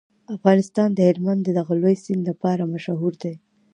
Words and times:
افغانستان 0.35 0.89
د 0.93 0.99
هلمند 1.07 1.41
د 1.43 1.49
دغه 1.59 1.73
لوی 1.81 1.95
سیند 2.03 2.23
لپاره 2.29 2.69
مشهور 2.73 3.13
دی. 3.23 3.33